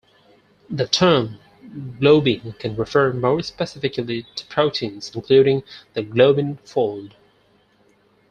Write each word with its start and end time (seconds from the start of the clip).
The 0.67 0.87
term 0.87 1.37
globin 1.99 2.57
can 2.57 2.75
refer 2.75 3.13
more 3.13 3.43
specifically 3.43 4.25
to 4.33 4.45
proteins 4.47 5.11
including 5.13 5.61
the 5.93 6.01
globin 6.01 6.57
fold. 6.67 7.13